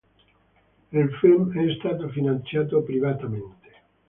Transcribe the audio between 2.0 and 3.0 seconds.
finanziato